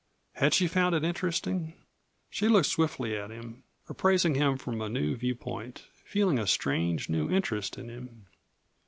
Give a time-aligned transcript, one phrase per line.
[0.33, 1.75] Had she found it interesting?
[2.31, 7.29] She looked swiftly at him, appraising him from a new viewpoint, feeling a strange, new
[7.29, 8.25] interest in him.